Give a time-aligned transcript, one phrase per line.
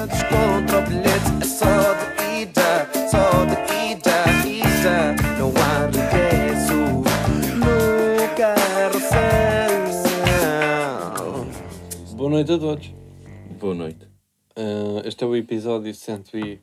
[0.00, 0.06] O
[0.88, 3.54] bilhete, é só de ida, só de
[3.90, 5.16] ida, ida.
[5.40, 6.78] Não há regresso
[7.56, 7.74] no
[8.36, 9.82] carrossel.
[12.14, 12.94] Boa noite a todos.
[13.58, 14.06] Boa noite.
[14.54, 16.60] Ah, este é o episódio 106.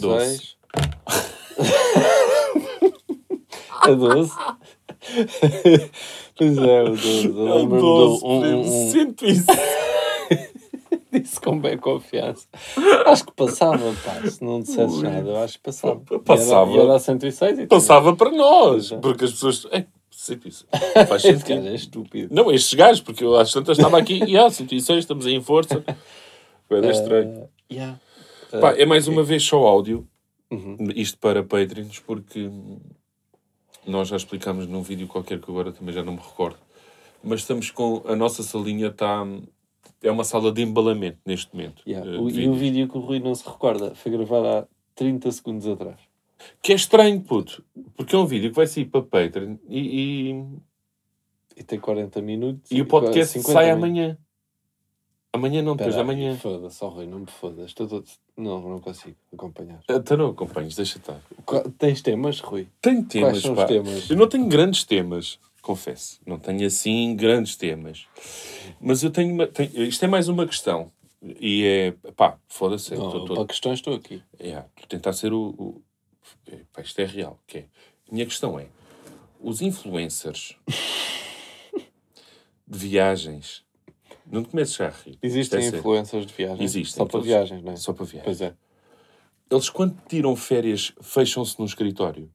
[0.00, 0.56] Doze.
[3.86, 4.32] é 12?
[6.36, 7.26] pois é, o 12.
[7.28, 9.46] Eu lembro-me do- um, um, um, 106.
[11.42, 12.46] Com bem confiança.
[13.06, 14.26] Acho que passava, pá.
[14.28, 16.00] Se não dissesse nada, eu acho que passava.
[16.24, 16.70] Passava.
[16.70, 18.90] E era, e era 106 e Passava para nós.
[19.02, 19.66] Porque as pessoas.
[19.70, 20.66] É, 106.
[21.08, 21.68] Faz Este gajo sentido.
[21.68, 22.34] é estúpido.
[22.34, 25.42] Não, estes gajos, porque eu às tantas estava aqui e ah, 106, estamos aí em
[25.42, 25.84] força.
[26.70, 27.44] Era estranho.
[27.44, 27.98] Ah, yeah.
[28.60, 30.06] Pá, Ah, é mais uma vez só áudio.
[30.50, 30.76] Uhum.
[30.94, 32.50] Isto para Patreons, porque
[33.86, 36.58] nós já explicámos num vídeo qualquer que agora também já não me recordo.
[37.22, 38.02] Mas estamos com.
[38.06, 39.24] A nossa salinha está.
[40.02, 41.82] É uma sala de embalamento neste momento.
[41.86, 42.10] Yeah.
[42.10, 45.30] eh, O- e o vídeo que o Rui não se recorda foi gravado há 30
[45.30, 45.98] segundos atrás.
[46.60, 47.64] Que é estranho, puto.
[47.94, 50.44] Porque é um vídeo que vai sair para Patreon e, e,
[51.56, 52.70] E tem 40 minutos.
[52.70, 53.84] e o podcast 50 sai minutos.
[53.84, 54.18] amanhã.
[55.34, 56.36] Amanhã não, depois amanhã.
[56.36, 57.66] Foda-se, oh, Rui, não me fodas.
[57.66, 58.04] Estou todo...
[58.36, 59.80] Não, não consigo acompanhar.
[59.88, 61.20] Então não acompanhes, deixa estar.
[61.78, 62.66] Tens temas, Rui?
[62.82, 63.62] Tenho temas, Quais são pá.
[63.62, 64.10] os temas?
[64.10, 66.20] Eu não tenho grandes temas, confesso.
[66.26, 68.06] Não tenho assim grandes temas.
[68.80, 70.92] Mas eu tenho, uma, tenho- Isto é mais uma questão.
[71.40, 72.10] E é.
[72.12, 72.94] Pá, foda-se.
[72.94, 74.22] Não, estou todo- para questões estou aqui.
[74.38, 75.54] É, tentar ser o.
[75.56, 75.82] o
[76.50, 77.38] é, pá, isto é real.
[77.46, 77.64] Que é.
[78.10, 78.66] A minha questão é:
[79.40, 80.56] os influencers
[82.66, 83.62] de viagens.
[84.26, 85.18] Não te comeces já a rir.
[85.22, 85.78] Existem é sério.
[85.78, 86.60] influências de viagens?
[86.60, 86.96] Existem.
[86.98, 87.76] Só para Todos- viagens, não é?
[87.76, 88.24] Só para viagens.
[88.24, 88.54] Pois é.
[89.50, 92.30] Eles, quando tiram férias, fecham-se no escritório.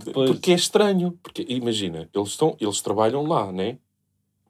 [0.00, 1.18] É, depois- Porque é estranho.
[1.22, 3.78] Porque imagina, eles, estão, eles trabalham lá, né?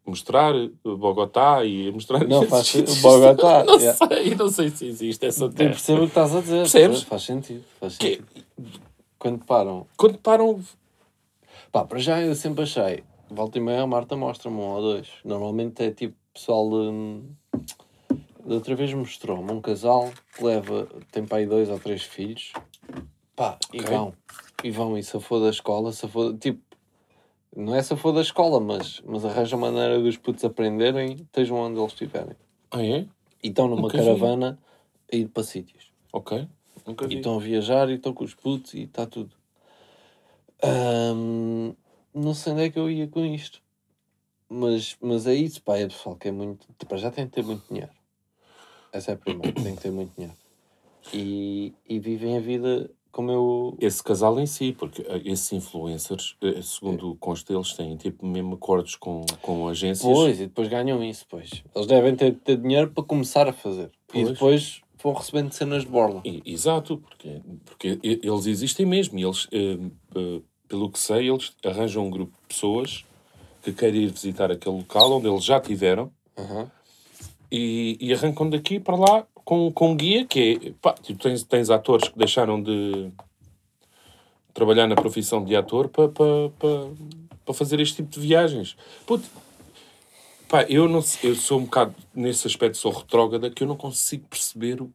[0.07, 2.27] Mostrar eh, Bogotá e mostrar.
[2.27, 4.07] Não, faz Bogotá, Não yeah.
[4.09, 5.71] sei, não sei se existe essa Eu terra.
[5.71, 6.59] percebo o que estás a dizer.
[6.61, 7.03] Percebes?
[7.03, 7.65] Faz sentido.
[7.79, 8.81] Faz Que- sentido.
[9.19, 9.87] Quando param.
[9.97, 10.61] Quando param.
[11.71, 13.05] Pá, para já eu sempre achei.
[13.31, 15.09] Volta e meia a Marta mostra-me um ou dois.
[15.25, 17.21] Normalmente é tipo pessoal de.
[18.47, 20.89] Da outra vez mostrou-me um casal que leva.
[21.13, 22.53] Tem pai dois ou três filhos.
[23.39, 24.13] Pá, e vão.
[24.65, 26.37] E vão e safou da escola, safou.
[26.37, 26.61] Tipo.
[27.57, 31.93] Não é safou da escola, mas, mas arranja maneira dos putos aprenderem, estejam onde eles
[31.93, 32.35] estiverem.
[32.73, 33.07] Ah, é?
[33.43, 34.05] E estão numa Nunca vi.
[34.05, 34.59] caravana
[35.13, 35.93] a ir para sítios.
[36.13, 36.49] Ok.
[36.85, 37.17] Nunca E vi.
[37.17, 39.35] estão a viajar e estão com os putos e está tudo.
[40.63, 41.75] Ahm,
[42.13, 43.63] não sei onde é que eu ia com isto.
[44.49, 46.67] Mas, mas é isso, pá, é pessoal que é muito.
[46.87, 47.93] Para já tem que ter muito dinheiro.
[48.93, 50.37] Essa é a primeira, tem que ter muito dinheiro.
[51.13, 53.77] E, e vivem a vida como eu.
[53.81, 58.55] Esse casal em si, porque eh, esses influencers, eh, segundo consta, eles têm tipo mesmo
[58.55, 60.09] acordos com, com agências.
[60.09, 61.51] Pois, e depois ganham isso, pois.
[61.75, 63.87] Eles devem ter, ter dinheiro para começar a fazer.
[64.15, 64.29] E Pois.
[64.29, 66.23] depois vão recebendo cenas de borla.
[66.25, 69.79] E- Exato, porque, porque e- eles existem mesmo e eles, eh,
[70.15, 73.05] eh, pelo que sei, eles arranjam um grupo de pessoas
[73.65, 76.71] que querem ir visitar aquele local onde eles já tiveram Aham.
[77.51, 81.71] e, e arrancam daqui para lá com, com guia que é, pá, tipo, tens, tens
[81.71, 83.11] atores que deixaram de
[84.53, 86.91] trabalhar na profissão de ator para pa, pa,
[87.47, 88.77] pa fazer este tipo de viagens.
[89.07, 89.27] Puto,
[90.51, 94.27] pá, eu, não, eu sou um bocado, nesse aspecto, sou retrógrada, que eu não consigo
[94.29, 94.93] perceber o,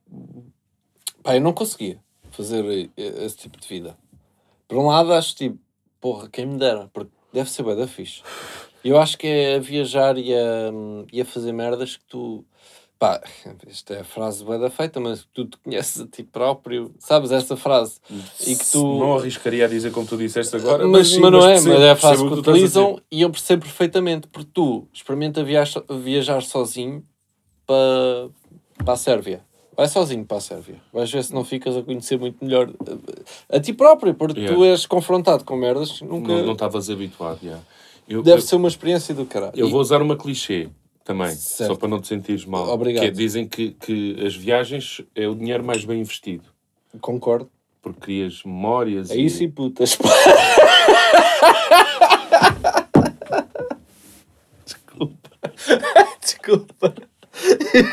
[1.23, 1.97] Pá, eu não conseguia
[2.29, 3.97] fazer eh, esse tipo de vida.
[4.67, 5.57] Por um lado, acho tipo,
[5.99, 8.21] porra, quem me dera, porque deve ser bem da fixe.
[8.83, 10.71] Eu acho que é a viajar e a,
[11.11, 12.45] e a fazer merdas que tu.
[13.03, 13.19] Pá,
[13.67, 16.89] esta é a frase bem da feita, mas que tu te conheces a ti próprio.
[16.99, 17.99] Sabes essa frase?
[18.47, 18.97] E que tu.
[18.97, 21.81] Não arriscaria a dizer como tu disseste agora, mas, sim, mas não é, percebo- mas
[21.83, 25.83] é a frase que tu a utilizam e eu percebo perfeitamente, porque tu experimenta viajar,
[26.01, 27.03] viajar sozinho
[27.67, 28.29] para,
[28.85, 29.41] para a Sérvia.
[29.75, 30.75] Vai sozinho para a Sérvia.
[30.93, 34.51] Vais ver se não ficas a conhecer muito melhor eh, a ti próprio, porque tu
[34.63, 34.67] Yeah.
[34.67, 36.41] és confrontado com merdas que nunca.
[36.41, 37.59] Não estavas habituado, já.
[38.07, 39.51] Eu, Deve eu, ser uma experiência do caralho.
[39.57, 40.69] eu E- vou usar uma clichê
[41.03, 41.71] também, Certo.
[41.71, 42.67] só para não te sentires mal.
[42.69, 43.03] Obrigado.
[43.03, 46.43] Que é, dizem que, que as viagens é o dinheiro mais bem investido.
[47.01, 47.49] Concordo.
[47.81, 49.97] Porque crias memórias É isso e putas.
[54.65, 55.29] Desculpa.
[56.21, 56.93] Desculpa.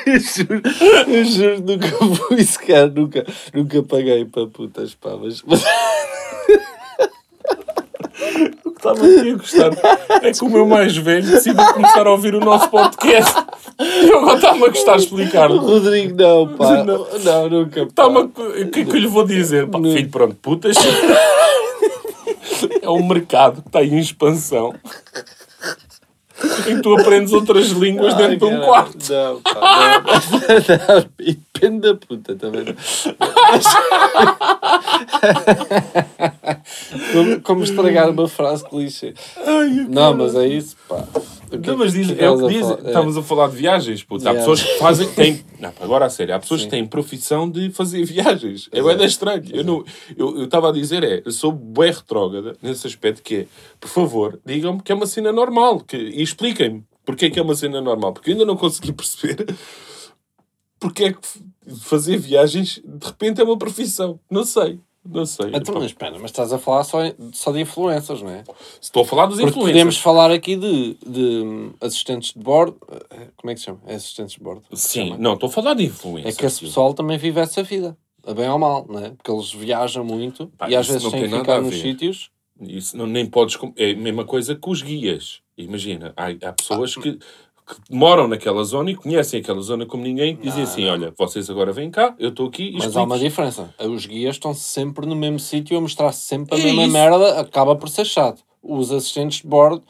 [0.07, 0.63] Eu juro,
[1.09, 1.89] eu juro, nunca
[2.29, 3.25] fui sequer, nunca,
[3.55, 5.65] nunca paguei para putas, pá, mas, mas-
[8.23, 9.71] O que estava aqui a gostar
[10.23, 13.35] é que o meu mais velho decidiu começar a ouvir o nosso podcast.
[13.79, 15.51] E eu agora está-me a gostar de explicar.
[15.51, 17.07] o Rodrigo não, pá, Não.
[17.25, 18.07] não, nunca, pá.
[18.07, 18.29] O
[18.71, 19.67] que é que eu lhe vou dizer?
[19.69, 20.77] Pá, filho, pronto, putas.
[22.83, 24.75] É um mercado que está em expansão.
[26.41, 28.99] Que tu aprendes outras línguas dentro de um quarto.
[29.13, 31.01] Não, pá, não.
[31.01, 31.11] não.
[31.21, 32.65] E depende da puta também.
[37.13, 39.15] como, como estragar uma frase clichê.
[39.89, 41.05] Não, mas é isso, pá.
[41.67, 42.61] Não, mas diz, é o que a diz.
[42.61, 42.79] falar?
[42.85, 42.87] É.
[42.89, 44.29] Estamos a falar de viagens, puto.
[44.29, 45.09] Há pessoas que fazem.
[45.15, 46.67] Têm, não, agora a sério, há pessoas Sim.
[46.67, 48.69] que têm profissão de fazer viagens.
[48.73, 49.43] É bem estranho.
[49.53, 49.85] Eu não-
[50.17, 53.47] Eu eu estava a dizer, é, eu sou bem retrógrada nesse aspecto que é,
[53.81, 57.43] por favor, digam-me que é uma cena normal que, e expliquem-me porque é que é
[57.43, 58.13] uma cena normal.
[58.13, 59.55] Porque eu ainda não consegui perceber
[60.79, 61.19] porque é que
[61.83, 64.19] fazer viagens de repente é uma profissão.
[64.31, 64.79] Não sei.
[65.05, 65.51] Não sei.
[65.55, 66.99] Então, mas espera, mas estás a falar só,
[67.33, 68.45] só de influências, não é?
[68.81, 69.73] Estou a falar dos Porque influencers.
[69.73, 72.77] podemos falar aqui de, de hum, assistentes de bordo.
[73.11, 73.81] eh, Como é que se chama?
[73.87, 74.63] É assistentes de bordo?
[74.75, 75.19] Sim, chama?
[75.19, 76.37] não, estou a falar de É influencers.
[76.37, 79.11] que esse pessoal também vive essa vida, a bem ou mal, não é?
[79.11, 82.31] Porque eles viajam muito Pá, e às vezes não têm que ficar nos sítios.
[82.61, 83.57] Isso não, nem podes.
[83.79, 85.41] É a mesma coisa que os guias.
[85.57, 87.19] Imagina, há, há pessoas que,
[87.67, 91.73] que moram naquela zona e conhecem aquela zona como ninguém dizem assim: olha, vocês agora
[91.73, 93.75] vêm cá, eu estou aqui e Mas há uma explico-vos." diferença.
[93.89, 96.93] Os guias estão sempre no mesmo sítio a mostrar sempre a É mesma isso.
[96.93, 98.43] merda, acaba por ser chato.
[98.63, 99.83] Os assistentes de bordo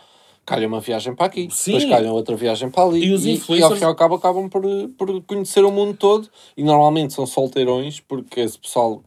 [0.47, 1.73] calham uma viagem para aqui, Sim.
[1.73, 3.05] depois calham outra viagem para ali.
[3.07, 4.63] E os e, influencers- ao fim e ao cabo acabam por,
[4.99, 9.03] por conhecer o mundo todo e normalmente são solteirões porque esse pessoal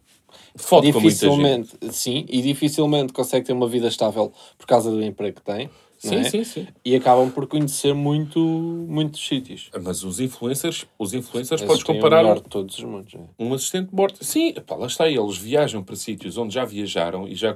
[0.55, 1.09] Foto com muita gente.
[1.09, 5.69] dificilmente, sim, e dificilmente consegue ter uma vida estável por causa do emprego que tem.
[6.03, 6.23] Sim, é?
[6.25, 6.67] sim, sim.
[6.83, 9.71] E acabam por conhecer muito, muitos sítios.
[9.81, 13.15] Mas os influencers, os influencers Esses podes comparar melhor de todos os mundos.
[13.15, 13.19] é?
[13.39, 14.17] um assistente de bordo.
[14.21, 17.55] Sim, pá, lá está, eles viajam para sítios onde já viajaram e já.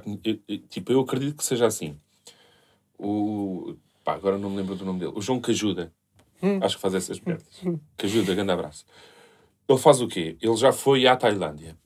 [0.70, 1.94] Tipo, eu acredito que seja assim.
[2.98, 3.74] O.
[4.02, 5.12] Pá, agora não me lembro do nome dele.
[5.14, 5.92] O João Cajuda.
[6.62, 7.60] Acho que faz essas merdas.
[7.98, 8.86] Cajuda, grande abraço.
[9.68, 10.38] Ele faz o quê?
[10.40, 11.76] Ele já foi à Tailândia.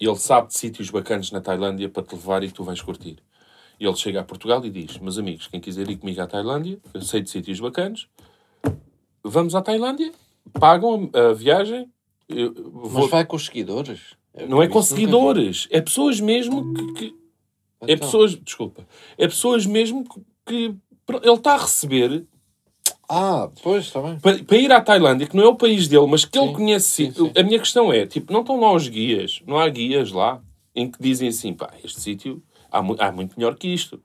[0.00, 3.18] Ele sabe de sítios bacanas na Tailândia para te levar e que tu vais curtir.
[3.80, 6.78] E ele chega a Portugal e diz: Meus amigos, quem quiser ir comigo à Tailândia,
[6.94, 8.06] eu sei de sítios bacanas,
[9.24, 10.12] vamos à Tailândia,
[10.58, 11.88] pagam a, viagem.
[12.28, 14.00] eu vou- Mas vai com os seguidores.
[14.48, 16.92] não é Isso com nunca seguidores, é pessoas mesmo que.
[16.94, 17.14] que- vi.
[17.82, 18.06] é Então.
[18.06, 18.86] pessoas, desculpa,
[19.18, 20.04] é pessoas mesmo
[20.46, 20.74] que,
[21.22, 22.24] ele está a receber
[23.08, 24.18] Ah, pois, está bem.
[24.20, 26.52] para, para ir à Tailândia, que não é o país dele, mas que ele Sim,
[26.54, 26.88] conhece.
[27.06, 27.32] sim, sim.
[27.36, 30.40] A minha questão é: tipo, não estão lá os guias, não há guias lá
[30.74, 32.42] em que dizem assim, pá, este sítio
[32.72, 34.00] há, há muito melhor que isto,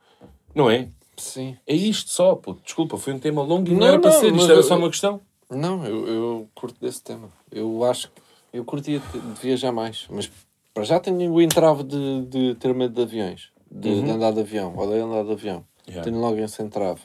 [0.54, 0.90] não é?
[1.16, 1.58] Sim.
[1.66, 2.40] É isto só.
[2.64, 4.78] Desculpa, foi um tema longo e não, Não, era para ser, isto era eu- só
[4.78, 5.20] uma questão.
[5.50, 7.30] Não, eu, eu curto desse tema.
[7.52, 8.22] Eu acho que
[8.54, 10.06] eu curtia de, viajar mais.
[10.10, 10.30] Mas
[10.74, 13.50] para já tenho o entrave de, de ter medo de aviões.
[13.72, 14.78] De, de andar de avião.
[14.78, 15.64] Odeio andar de avião.
[15.88, 16.04] Yeah.
[16.04, 17.00] Tenho logo esse entrave.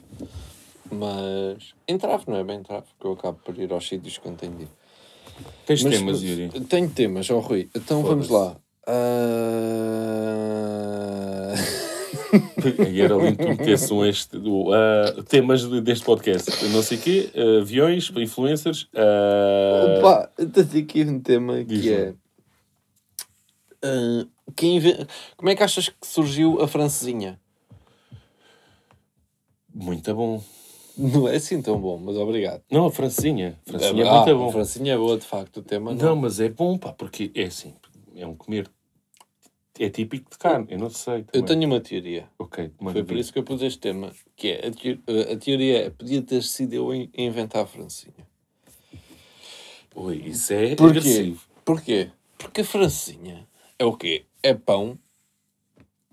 [0.90, 4.52] Mas entrave não é bem entrave, porque eu acabo por ir aos sítios quando tenho
[4.56, 4.68] de ir.
[5.64, 6.60] Tens Mas- temas, mas Yuri.
[6.64, 7.70] Tenho temas, ó Rui.
[7.74, 8.56] Então vamos lá.
[8.86, 8.92] Ah,
[12.90, 13.36] E era lindo
[14.40, 16.50] do, ah, temas de- deste podcast.
[16.68, 18.88] Não sei o quê, ah, aviões, influencers.
[18.94, 22.14] ah, Opa, eu tenho aqui um tema que é.
[23.84, 24.26] ah,
[24.56, 25.06] quem inve-
[25.36, 27.38] Como é que achas que surgiu a francesinha?
[29.74, 30.42] Muito bom.
[30.96, 32.62] Não é assim tão bom, mas obrigado.
[32.70, 33.58] Não, a Francinha.
[33.66, 34.52] A Francinha é, Ah, muito A bom.
[34.52, 36.16] francesinha é boa, de facto, o tema Não, não.
[36.16, 37.72] mas é bom, pá, porque é assim,
[38.14, 38.68] é um comer.
[39.82, 41.22] É típico de carne, eu não sei.
[41.32, 41.58] Eu também.
[41.58, 42.28] tenho uma teoria.
[42.38, 44.12] Ok, manda Foi por isso que eu pus este tema.
[44.36, 44.98] Que é, a, teo-
[45.32, 48.24] a teoria é, podia ter sido eu a in- a inventar a francesinha.
[49.96, 50.84] Ui, isso é Porquê?
[50.98, 51.44] agressivo.
[51.64, 52.10] Porquê?
[52.38, 53.44] Porque a francesinha
[53.76, 54.24] é o quê?
[54.40, 54.96] É pão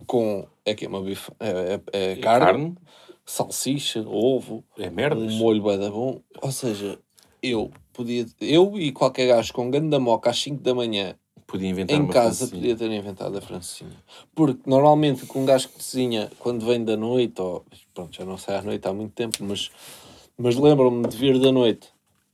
[0.08, 0.48] com...
[0.66, 1.32] É que uma bife...
[1.40, 2.76] É, é- é carne, carne
[3.24, 5.32] salsicha, ovo, é merdas.
[5.32, 6.24] um molho bué da bom.
[6.42, 6.98] Ou seja,
[7.44, 8.26] eu podia...
[8.42, 11.16] Eu e qualquer gajo com ganda moca às 5 da manhã
[11.50, 12.62] Podia inventar em uma casa francesinha.
[12.62, 13.98] podia ter inventado a francesinha.
[14.36, 18.38] Porque normalmente com um gajo que cozinha quando vem da noite, ou pronto, já não
[18.38, 19.72] sai à noite há muito tempo, mas,
[20.38, 21.90] mas lembro-me de vir da noite,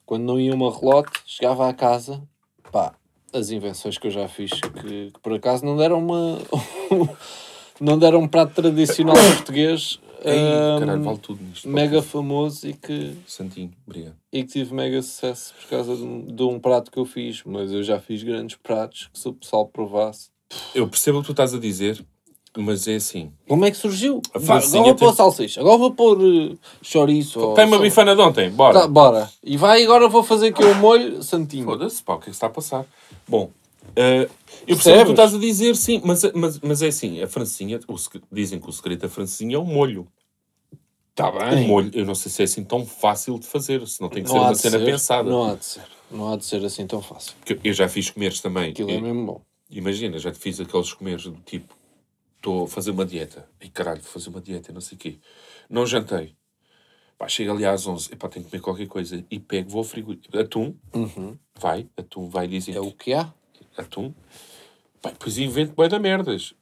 [0.06, 2.22] quando não ia uma relote, chegava à casa,
[2.70, 2.94] pá,
[3.32, 6.38] as invenções que eu já fiz, que, que por acaso não deram uma.
[7.80, 10.00] não deram um prato tradicional português.
[10.32, 11.68] Ei, caralho, vale tudo nisto.
[11.70, 14.16] mega famoso e que, Santinho, obrigado.
[14.34, 17.42] e que tive mega sucesso por causa de, um- de um prato que eu fiz.
[17.46, 20.30] Mas eu já fiz grandes pratos que se o pessoal provasse.
[20.74, 22.04] Eu percebo o que tu estás a dizer,
[22.58, 23.32] mas é assim.
[23.48, 24.22] Como é que surgiu?
[24.32, 27.40] Francesinha agora vou pôr tem- salsicha, agora vou pôr uh, chouriço.
[27.40, 28.82] ou Tem uma bifana de ontem, bora.
[28.82, 29.30] Tá, bora.
[29.44, 31.66] E vai, agora vou fazer aqui o molho santinho.
[31.66, 32.86] Foda-se, pá, o que é que se está a passar?
[33.28, 33.50] Bom,
[33.96, 34.30] eh,
[34.68, 37.28] eu percebo o que tu estás a dizer, sim, mas, mas, mas é assim, a
[37.28, 37.96] francesinha, o
[38.32, 40.08] dizem que o segredo da francesinha é o molho.
[41.12, 41.68] Está O bem.
[41.68, 44.30] molho, eu não sei se é assim tão fácil de fazer, se não tem que
[44.30, 45.30] ser Não há uma cena ser, pensada.
[45.30, 45.84] Não há de ser.
[46.12, 47.34] Não há de ser assim tão fácil.
[47.40, 48.72] Porque eu já fiz comeres também.
[48.72, 49.42] Aquilo é mesmo bom.
[49.70, 51.74] Imagina, já fiz aqueles comeres do tipo,
[52.36, 53.48] estou a fazer uma dieta.
[53.62, 55.18] E caralho, vou fazer uma dieta, não sei o quê.
[55.70, 56.36] Não jantei.
[57.18, 59.24] Pá, chega ali às 11, epá, tenho que comer qualquer coisa.
[59.32, 60.38] E pego, vou ao frigorífico.
[60.38, 60.76] Atum,
[61.58, 63.34] vai, atum, vai dizer É o que há.
[63.78, 64.14] Atum.
[65.02, 66.54] Pá, depois invento bem da merdas.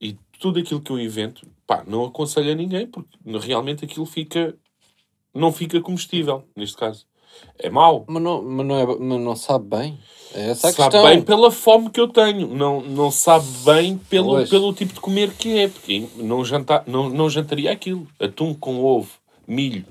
[0.00, 4.54] E tudo aquilo que eu invento, pá, não aconselho a ninguém, porque realmente aquilo fica...
[5.34, 7.06] Não fica comestível, neste caso.
[7.58, 8.04] É mau.
[8.06, 9.98] Mas não, mas não, é, mas não sabe bem.
[10.34, 11.08] É essa a sabe questão.
[11.08, 12.48] bem pela fome que eu tenho.
[12.54, 14.50] Não, não sabe bem pelo, Pois.
[14.50, 15.68] pelo tipo de comer que é.
[15.68, 18.06] Porque não, janta, não, não jantaria aquilo.
[18.20, 19.10] Atum com ovo,
[19.46, 19.86] milho.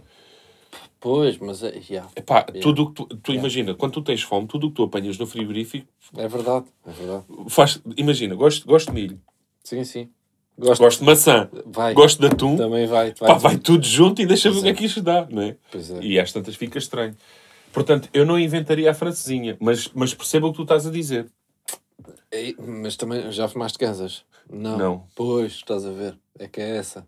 [1.01, 2.07] Pois, mas é, yeah.
[2.15, 4.83] Epá, tudo o que tu, tu imagina, quando tu tens fome, tudo o que tu
[4.83, 6.67] apanhas no frigorífico é verdade.
[6.85, 7.25] É verdade.
[7.49, 7.81] faz.
[7.97, 9.19] Imagina, gosto, gosto de milho,
[9.63, 10.09] Sim, sim.
[10.57, 10.79] Gosto.
[10.81, 11.93] gosto de maçã, Vai.
[11.95, 12.55] gosto de atum.
[12.55, 13.15] Também vai.
[13.15, 14.75] Pá, vai tudo junto e deixa ver o que é é.
[14.75, 15.57] que isto dá, não é?
[15.71, 15.99] Pois é.
[16.03, 17.15] E às tantas fica estranho.
[17.73, 21.31] Portanto, eu não inventaria a francesinha, mas, mas perceba o que tu estás a dizer.
[22.59, 24.23] Mas também já fumaste gansas?
[24.49, 24.77] Não.
[24.77, 25.07] Não.
[25.15, 26.17] Pois, estás a ver.
[26.37, 27.07] É que é essa.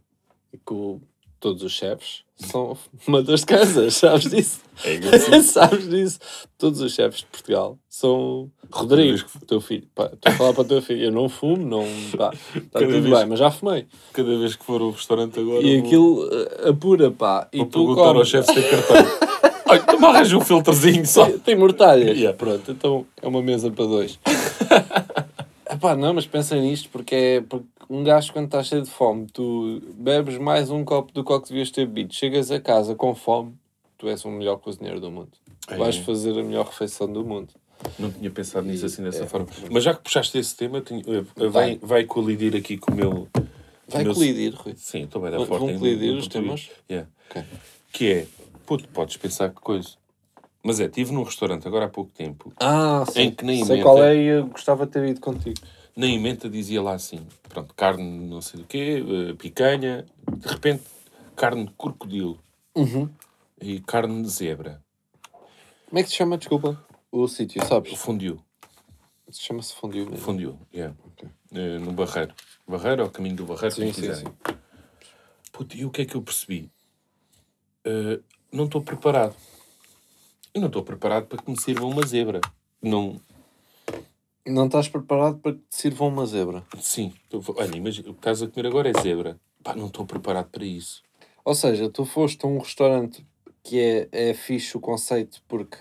[0.52, 1.02] E que o-
[1.44, 4.62] todos os chefes são fumadores de gansas, sabes disso?
[4.86, 4.98] É
[5.44, 6.20] sabes disso?
[6.58, 9.84] Todos os chefes de Portugal são Rodrigo, teu filho.
[9.94, 11.04] Pá, estou a falar para o teu filho.
[11.04, 11.86] Eu não fumo, não.
[12.18, 13.86] Pá, está tudo vez- bem, mas já fumei.
[14.14, 15.62] Cada vez que for ao restaurante agora.
[15.62, 17.48] E vou- aquilo eh, apura, pá.
[17.54, 18.30] E Vou tu perguntar ao comes.
[18.30, 18.96] chefe se tem cartão.
[19.68, 21.30] Olha, tu arranja um filtrozinho só.
[21.40, 22.18] Tem, mortalhas.
[22.18, 22.38] Yeah.
[22.38, 24.18] Pronto, então é uma mesa para dois.
[25.70, 29.28] Epá, não, mas pensa nisto porque é porque um gajo quando está cheio de fome,
[29.32, 33.14] tu bebes mais um copo do copo que devias ter bebido, chegas a casa com
[33.14, 33.54] fome,
[33.98, 35.30] tu és o melhor cozinheiro do mundo.
[35.68, 35.78] É.
[35.78, 37.50] Vais fazer a melhor refeição do mundo.
[38.00, 39.28] Não tinha pensado nisso assim dessa É.
[39.28, 39.48] forma.
[39.70, 41.04] Mas já que puxaste esse tema, tenho-
[41.52, 42.04] vai, Vai.
[42.06, 43.28] colidir aqui com o meu.
[43.88, 44.74] Vai meu- colidir, Rui.
[44.76, 45.50] Sim, estou bem da forte.
[45.66, 46.70] vão colidir os temas?
[46.90, 47.10] Yeah.
[47.30, 47.44] Ok.
[47.92, 48.28] Que é,
[48.66, 49.90] puto, podes pensar que coisa.
[50.64, 53.24] Mas é, estive num restaurante agora há pouco tempo, Ah, sim.
[53.24, 55.60] Em que nem Sei qual é e eu gostava de ter ido contigo.
[55.96, 60.06] Na emenda dizia lá assim: pronto, carne não sei do quê, eh, picanha,
[60.38, 60.84] de repente,
[61.36, 62.40] carne de crocodilo
[62.76, 63.10] Uhum.
[63.62, 64.82] e carne de zebra.
[65.88, 66.84] Como é que se chama, desculpa?
[67.12, 67.94] O sítio, sabes?
[67.94, 68.40] Fundiu.
[69.32, 70.18] Chama-se fundiu mesmo.
[70.24, 70.96] Fundiu, yeah.
[71.06, 71.28] Ok.
[71.54, 72.34] Eh, no Barreiro.
[72.68, 74.26] Barreiro, ao caminho do Barreiro, Sim, sim, sim.
[75.52, 76.72] Puto, e o que é que eu percebi?
[77.84, 78.20] Eh,
[78.52, 79.36] não estou preparado.
[80.54, 82.42] Eu não estou preparado para que me sirva uma zebra.
[82.82, 83.20] Não.
[84.46, 86.64] Não estás preparado para que te sirvam uma zebra.
[86.80, 87.14] Sim.
[87.56, 89.40] Olha, imagina, o que estás a comer agora é zebra.
[89.64, 91.02] Pá, não estou preparado para isso.
[91.46, 93.26] Ou seja, tu foste a um restaurante
[93.64, 95.78] que é, é fixe o conceito porque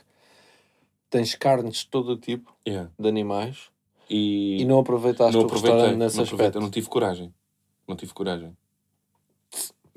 [1.10, 2.88] tens carnes de todo o tipo Yeah.
[2.96, 3.70] de animais
[4.08, 6.60] E, e não aproveitaste não o restaurante nesse não, aspecto.
[6.60, 7.34] não tive coragem.
[7.88, 8.56] Não tive coragem.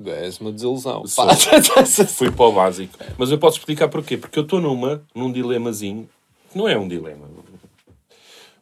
[0.04, 1.04] És uma desilusão.
[2.10, 2.98] Fui para o básico.
[3.18, 4.18] Mas eu posso explicar porquê.
[4.18, 6.10] Porque eu estou numa, num dilemazinho.
[6.52, 7.30] que Não é um dilema.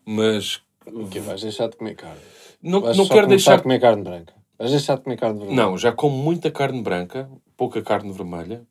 [0.05, 1.19] Mas O quê?
[1.19, 2.19] Vais deixar de comer carne?
[2.61, 4.33] não, Vais não quero deixar a comer carne branca?
[4.57, 5.55] Vais deixar de comer carne vermelha?
[5.63, 8.65] Não, já como muita carne branca, pouca carne vermelha.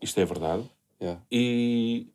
[0.00, 0.64] Isto é verdade.
[1.00, 1.20] Yeah.
[1.30, 2.08] E.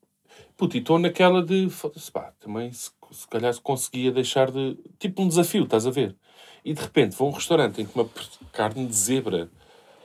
[0.57, 1.67] Puto, e estou naquela de.
[2.11, 4.77] pá, também se, se calhar se conseguia deixar de.
[4.99, 6.15] Tipo um desafio, estás a ver?
[6.63, 8.09] E de repente vou a um restaurante em que uma
[8.51, 9.49] carne de zebra.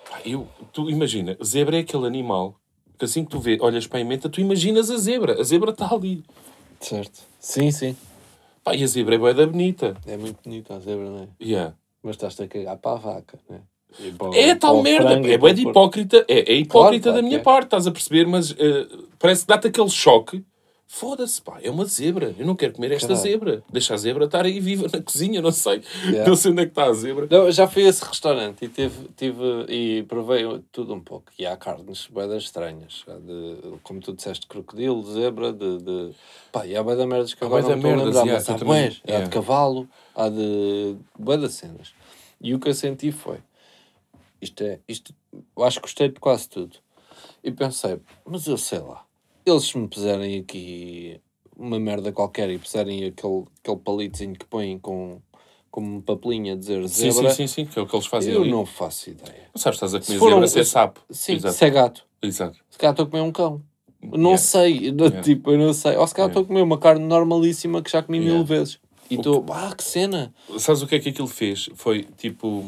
[0.08, 2.58] Pá, eu, tu imagina, zebra é aquele animal
[2.98, 5.40] que assim que tu vê, olhas para a emenda, tu imaginas a zebra.
[5.40, 6.24] A zebra está ali.
[6.80, 7.27] Certo.
[7.38, 7.96] Sim, sim.
[8.62, 9.96] Pá, e a zebra é bem da bonita.
[10.06, 11.28] É muito bonita a zebra, não é?
[11.40, 11.74] Yeah.
[12.02, 13.60] Mas estás-te a cagar para a vaca, não é?
[14.18, 17.22] Para É para tal merda, frango é bem de hipócrita, é, é hipócrita Claro, da
[17.22, 17.42] minha é.
[17.42, 18.86] parte, estás a perceber, mas eh,
[19.18, 20.44] parece que dá-te aquele choque.
[20.90, 23.22] Foda-se, pá, é uma zebra, eu não quero comer esta Caralho.
[23.22, 23.62] zebra.
[23.70, 26.26] Deixa a zebra estar aí viva na cozinha, não sei, Yeah.
[26.26, 27.28] não sei onde é que está a zebra.
[27.30, 31.26] Não, eu já fui a esse restaurante e tive, tive e provei tudo um pouco.
[31.38, 33.04] E há carnes boedas estranhas.
[33.20, 35.76] De, como tu disseste, crocodilo, de zebra, de.
[35.76, 36.10] de...
[36.50, 38.48] Pá, e há bué da merdas que agora não estou a merdas, lembrar, yeah, mas
[38.48, 38.86] há também-.
[38.86, 39.24] Há yeah.
[39.26, 40.96] de cavalo, há de.
[41.18, 41.92] bué das cenas.
[42.40, 43.38] E o que eu senti foi.
[44.40, 44.80] Isto é.
[44.88, 45.14] Isto,
[45.54, 46.78] eu acho que gostei de quase tudo.
[47.44, 49.04] E pensei, mas eu sei lá.
[49.48, 51.20] Eles se me puserem aqui
[51.56, 55.20] uma merda qualquer e puserem aquele, aquele palitozinho que põem com,
[55.70, 57.30] com uma papelinha a dizer Sim, zebra.
[57.30, 58.50] sim, sim, sim, que é o que eles fazem Eu ali.
[58.50, 59.48] não faço ideia.
[59.54, 61.00] Não sabes, estás a comer Se for zebra, um- se é sapo.
[61.10, 61.54] Sim, Exato.
[61.54, 62.06] se é gato.
[62.22, 62.58] Exato.
[62.70, 63.62] Se calhar estou a comer um cão.
[64.00, 64.38] Não Yeah.
[64.38, 64.90] sei.
[64.92, 65.22] do Yeah.
[65.22, 65.96] Tipo, eu não sei.
[65.96, 68.48] Ou se calhar estou a comer uma carne normalíssima que já comi mil Yeah.
[68.48, 68.78] vezes.
[69.10, 70.32] E estou, ah, que cena.
[70.58, 71.68] Sabes o que é que aquilo fez?
[71.74, 72.64] Foi tipo.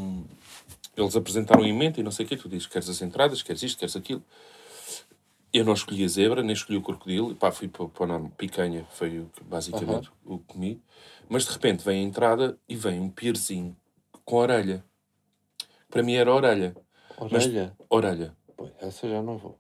[0.97, 2.37] Eles apresentaram em mente e não sei o quê.
[2.37, 4.23] Tu dizes queres as entradas, queres isto, queres aquilo.
[5.53, 7.35] Eu não escolhi a zebra, nem escolhi o crocodilo.
[7.35, 8.31] Pá, fui para, para a norma.
[8.37, 10.83] Picanha foi o que, basicamente o que comi.
[11.29, 13.77] Mas de repente vem a entrada e vem um pierzinho
[14.25, 14.85] com orelha.
[15.89, 16.77] Para mim era orelha.
[17.31, 17.77] Mas- Orelha.
[17.89, 18.37] Orelha.
[18.57, 19.59] Pô, essa já não vou.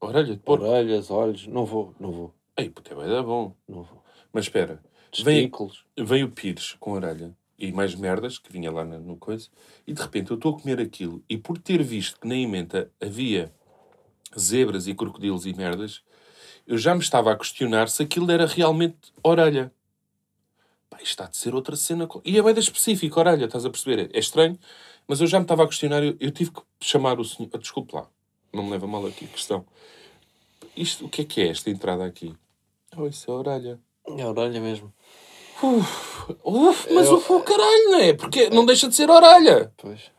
[0.00, 0.64] Orelha de porco.
[0.64, 3.54] Orelhas, olhos, não vou, não vou, Ei, puta, é bué da bom.
[3.68, 4.02] não vou.
[4.32, 4.82] Mas espera.
[5.24, 5.84] Vem, Testículos.
[5.98, 7.34] vem o pires com orelha.
[7.58, 9.48] e mais merdas que vinha lá na- no coisa.
[9.86, 12.90] E de repente eu estou a comer aquilo e por ter visto que na emenda
[12.98, 13.52] havia
[14.38, 16.02] zebras e crocodilos e merdas,
[16.66, 19.72] eu já me estava a questionar se aquilo era realmente orelha.
[20.88, 22.08] Pá, isto está de ser outra cena.
[22.24, 24.10] E é bem da específica, orelha, estás a perceber?
[24.12, 24.58] É estranho,
[25.06, 26.02] mas eu já me estava a questionar.
[26.02, 27.50] Eu, eu tive que chamar o senhor.
[27.52, 28.06] ah, Desculpe lá,
[28.52, 29.64] não me leva mal aqui a questão.
[30.76, 32.34] Isto, o que é que é esta entrada aqui?
[32.96, 33.80] Oh, isso é orelha.
[34.16, 34.92] É a orelha mesmo.
[35.62, 38.14] Uf, uf, mas o o caralho, não é?
[38.14, 39.72] Porque não deixa de ser orelha.
[39.76, 40.10] Pois.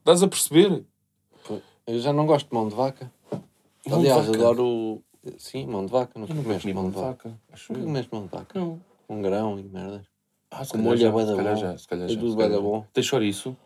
[0.00, 0.84] Estás a perceber?
[1.86, 3.12] Eu já não gosto de mão de vaca.
[3.86, 4.38] Mão de Aliás, vaca?
[4.38, 5.02] adoro.
[5.38, 6.18] Sim, mão de vaca.
[6.18, 7.38] Não nunca comeste comi mão de vaca.
[7.52, 7.86] acho Nunca eu.
[7.86, 8.58] comeste mão de vaca.
[8.58, 8.80] Não.
[9.08, 10.02] Um grão e merda.
[10.50, 11.60] Ah, se Com calhar molho já, é da se calhar bom.
[11.60, 12.68] já, se calhar É já, tudo se bué da calhar já.
[12.68, 12.86] bom.
[12.92, 13.56] Tem chouriço?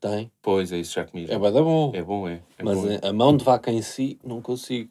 [0.00, 0.32] Tem.
[0.42, 1.26] Pois, é isso, já comi.
[1.26, 1.34] já.
[1.34, 1.92] É bué da bom.
[1.94, 2.42] É bom, é.
[2.58, 3.00] é Mas bom, é.
[3.02, 4.90] a mão de vaca em si, não consigo.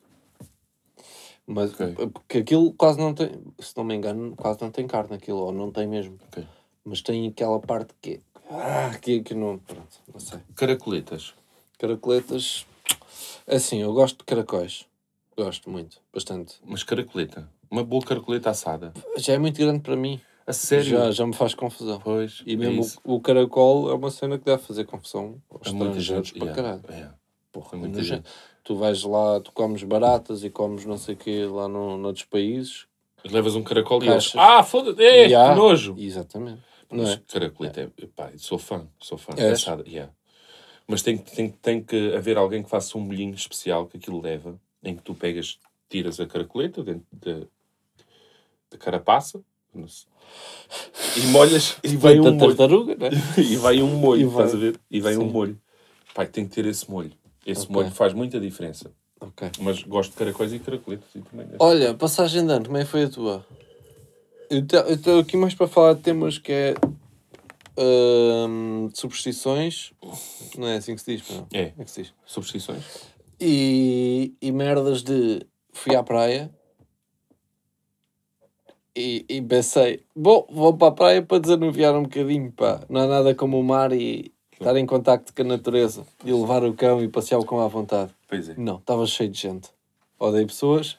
[1.46, 2.10] Mas Ok.
[2.14, 5.52] porque aquilo quase não tem, se não me engano, quase não tem carne aquilo, ou
[5.54, 6.18] não tem mesmo.
[6.28, 6.46] Ok.
[6.86, 10.40] Mas tem aquela parte que ah, que, que não, pronto, não sei.
[10.56, 11.34] Caracoletas.
[11.78, 12.66] Caracoletas,
[13.56, 14.86] assim, eu gosto de caracóis.
[15.38, 16.56] Gosto muito, bastante.
[16.66, 17.50] Mas caracoleta.
[17.70, 18.94] Uma boa caracoleta assada.
[19.18, 20.20] Já é muito grande para mim.
[20.48, 20.86] A sério?
[20.86, 22.00] Já, já me faz confusão.
[22.04, 22.42] Pois.
[22.46, 25.70] E é mesmo o, o caracol é uma cena que deve fazer confusão aos É
[25.72, 26.84] estrangeiros para yeah, caralho.
[26.90, 27.16] yeah.
[27.52, 28.30] Porra, É muita muita gente.
[28.64, 32.26] Tu vais lá, tu comes baratas e comes não sei o quê lá no, noutros
[32.26, 32.86] países.
[33.24, 34.32] Mas Levas um caracol e eles.
[34.32, 34.36] Caixas.
[34.42, 35.04] Ah, foda-se!
[35.04, 35.96] É, que nojo!
[35.98, 36.62] Exatamente.
[36.90, 37.22] Não Mas é?
[37.28, 38.06] caracoleta é.
[38.16, 38.88] Pá, sou fã.
[39.00, 39.34] Sou fã.
[39.36, 39.62] És?
[39.62, 40.12] Assada, yeah.
[40.88, 44.22] Mas tem, que- tem, tem que haver alguém que faça um molhinho especial que aquilo
[44.22, 47.40] leva, em que tu pegas, tiras a caracoleta dentro da,
[48.72, 49.42] da carapaça
[49.76, 52.56] e molhas e Feita um molho.
[52.56, 53.10] tartaruga, né?
[53.38, 54.46] e vai um molho, E vai.
[54.46, 54.80] estás a ver?
[54.90, 55.30] E um Sim.
[55.32, 55.62] molho.
[56.14, 57.12] Pai, tem que ter esse molho.
[57.46, 57.74] Esse Ok.
[57.76, 58.92] molho faz muita diferença.
[59.20, 59.50] Ok.
[59.60, 61.48] Mas gosto de caracóis e caracoletas e também.
[61.60, 63.46] Olha, passagem de ano, como é que foi a tua?
[64.50, 66.74] Eu estou aqui mais para falar de temas que é
[67.78, 69.94] hum, superstições.
[70.58, 71.48] Não é assim que se diz, não?
[71.54, 71.74] É.
[71.78, 72.14] é que se diz.
[72.26, 72.84] Substituições?
[73.40, 76.52] E, e merdas de fui à praia
[78.96, 82.82] e, e pensei, bom, vou para a praia para desanuviar um bocadinho, pá.
[82.90, 86.64] Não há nada como o mar e estar em contacto com a natureza e levar
[86.64, 88.12] o cão e passear o cão à vontade.
[88.28, 88.56] Pois é.
[88.58, 89.70] Não, estava cheio de gente.
[90.20, 90.98] Odeio pessoas.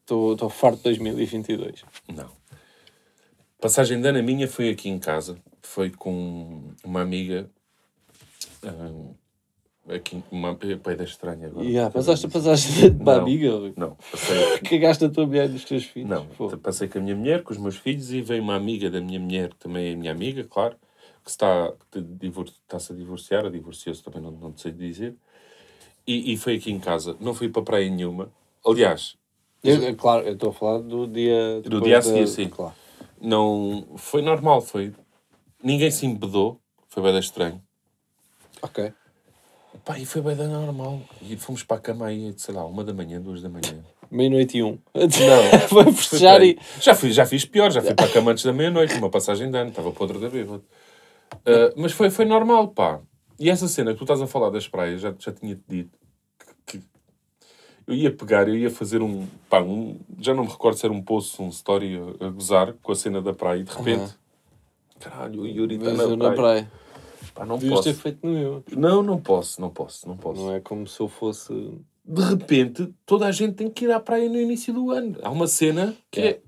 [0.00, 1.84] Estou farto de 2022.
[2.12, 2.28] Não.
[3.60, 5.38] Passagem de ano a minha foi aqui em casa.
[5.64, 7.50] Foi com uma amiga.
[8.62, 9.14] hum,
[9.88, 11.64] aqui, uma peida estranha agora.
[11.66, 13.22] E ah, passaste a passagem de uma Não.
[13.22, 13.72] amiga, Rui.
[13.76, 16.08] Não, passei, Cagaste a tua mulher dos teus filhos.
[16.10, 16.56] não, Pô.
[16.58, 19.18] passei com a minha mulher, com os meus filhos e veio uma amiga da minha
[19.18, 20.76] mulher, que também é minha amiga, claro,
[21.24, 21.72] que está,
[22.22, 25.16] está-se a divorciar, ou divorciou-se também, não, não sei dizer.
[26.06, 27.16] E, e foi aqui em casa.
[27.18, 28.30] Não fui para praia nenhuma.
[28.64, 29.16] Aliás,
[29.62, 31.62] Eu, é claro, eu estou a falar do dia.
[31.62, 32.48] Do dia a da- seguir, sim.
[32.50, 32.74] Claro.
[33.20, 34.92] não foi normal, foi.
[35.64, 37.58] Ninguém se embedou, foi bem estranho.
[38.60, 38.92] Ok.
[39.82, 41.00] Pá, e foi bem normal.
[41.22, 43.82] E fomos para a cama aí, sei lá, uma da manhã, duas da manhã.
[44.10, 44.78] Meia-noite e um.
[44.94, 45.58] Não.
[45.68, 46.58] Foi festejar e.
[46.78, 49.50] Já, fui, já fiz pior, já fui para a cama antes da meia-noite, uma passagem
[49.50, 50.62] de ano, estava podre da bêbada.
[51.46, 53.00] Ah, mas foi, foi normal, pá.
[53.40, 55.98] E essa cena que tu estás a falar das praias, já, já tinha-te dito
[56.66, 56.84] que, que
[57.86, 59.98] eu ia pegar, eu ia fazer um, pá, um.
[60.20, 62.94] Já não me recordo se era um post, um story a, a gozar com a
[62.94, 64.14] cena da praia e de repente.
[65.00, 66.16] Caralho, o Yuri está na, praia.
[66.16, 66.72] na praia.
[67.34, 67.88] Pá, não Devias posso.
[67.88, 68.64] ter feito no meu.
[68.76, 70.40] Não, não posso, não posso, não posso.
[70.40, 71.52] Não é como se eu fosse.
[72.04, 75.16] De repente, toda a gente tem que ir à praia no início do ano.
[75.22, 76.26] Há uma cena que É.
[76.28, 76.40] é.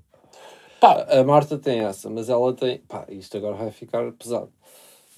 [0.79, 2.77] Pá, A Marta tem essa, mas ela tem.
[2.87, 4.49] Pá, isto agora vai ficar pesado.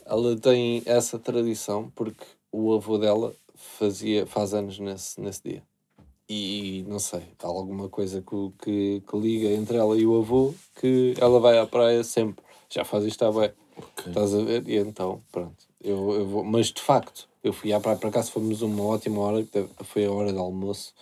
[0.05, 5.63] Ela tem essa tradição porque o avô dela fazia, faz anos nesse, nesse dia.
[6.27, 10.53] E não sei, há alguma coisa que, que, que liga entre ela e o avô
[10.79, 12.43] que ela vai à praia sempre.
[12.71, 13.51] Já faz isto há bem.
[13.77, 14.05] Ok.
[14.07, 14.67] Estás a ver?
[14.67, 15.65] E então, pronto.
[15.81, 16.43] Eu, eu vou.
[16.43, 19.45] Mas de facto, eu fui à praia para acaso fomos uma ótima hora,
[19.83, 20.93] foi a hora do almoço.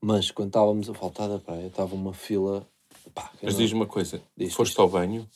[0.00, 2.66] Mas quando estávamos a voltar da praia, estava uma fila.
[3.14, 4.78] Pá, Mas diz-me uma coisa: Diz, foste diz.
[4.80, 5.26] ao banho?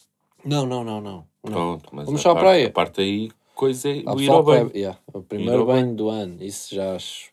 [0.44, 1.26] não, não, não, não.
[1.42, 2.66] Pronto, mas Vamos à parte- praia.
[2.66, 4.68] A parte aí, coisa é o ir ao banho.
[4.68, 7.30] vai- yeah, o primeiro ao banho do ano, isso já acho.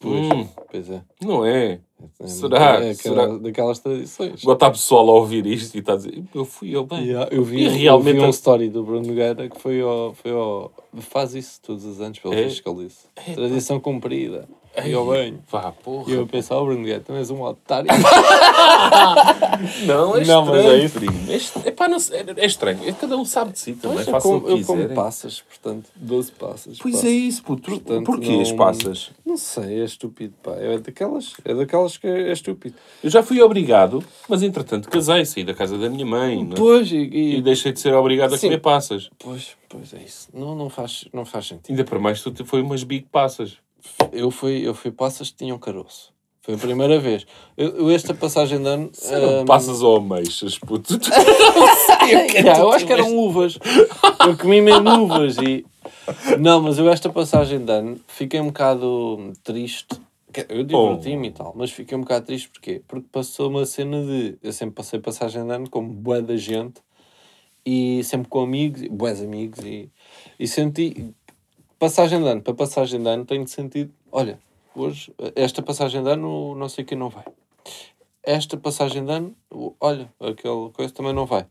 [0.00, 1.02] Pois, Hum, pois é.
[1.20, 1.80] não é?
[2.20, 2.84] É Será?
[2.84, 3.26] É Será?
[3.38, 4.40] daquelas tradições.
[4.42, 7.04] Agora está pessoal a ouvir isto e está a dizer: eu fui ao banho.
[7.04, 10.14] Yeah, eu vi, E eu realmente vi um story do Bruno Nogueira que foi ao,
[10.14, 10.70] foi ao.
[10.98, 12.48] Faz isso todos os anos, pelo É?
[12.48, 13.06] que ele disse.
[13.34, 14.48] Tradição cumprida.
[14.84, 15.42] E Ei, banho.
[15.50, 16.10] Vá, porra.
[16.10, 17.88] E eu pensei, oh Bruno Nogueira, tu és um otário.
[19.86, 20.94] Não, é Não, mas estranho, é isso.
[20.98, 21.30] primo.
[21.30, 22.78] É, est- epá, não é, é estranho.
[22.86, 23.98] É, cada um sabe de si também.
[23.98, 26.78] Mas eu Façam o como, eu como passas, portanto, 12 passas.
[26.78, 27.06] Pois pá.
[27.06, 27.70] é isso, puto.
[27.70, 29.10] Portanto, Porquê as não- passas?
[29.24, 30.52] Não sei, é estúpido, pá.
[30.56, 32.74] É daquelas, é daquelas que é, é estúpido.
[33.02, 36.44] Eu já fui obrigado, mas entretanto casei, saí da casa da minha mãe.
[36.44, 36.56] não é?
[36.56, 38.48] Pois, e, E e- deixei de ser obrigado a Sim.
[38.48, 39.10] comer passas.
[39.18, 40.28] pois, pois é isso.
[40.32, 41.70] Não, não, faz, não faz sentido.
[41.70, 43.56] Ainda para mais, tu foi umas big passas.
[44.12, 46.12] Eu fui, eu fui passas que tinham caroço.
[46.42, 47.26] Foi a primeira vez.
[47.56, 48.90] Eu, eu esta passagem de ano.
[49.10, 50.98] Eram hum, passas ou ameixas, puto.
[52.08, 53.58] Yeah, eu acho que eram uvas.
[54.26, 55.66] Eu comi mesmo uvas e.
[56.38, 60.00] Não, mas eu esta passagem de ano fiquei um bocado triste.
[60.48, 62.80] Eu diverti-me e tal, mas fiquei um bocado triste porquê?
[62.88, 64.38] Porque passou uma cena de.
[64.42, 66.80] Eu sempre passei passagem de ano com bué da gente
[67.68, 69.90] e sempre com amigos, bués amigos e,
[70.40, 71.14] e senti.
[71.78, 73.92] Passagem de ano para passagem de ano tenho sentido.
[74.10, 74.38] Olha,
[74.74, 77.24] hoje, esta passagem de ano não sei quem não vai.
[78.22, 79.36] Esta passagem de ano,
[79.80, 81.46] olha, aquele coisa também não vai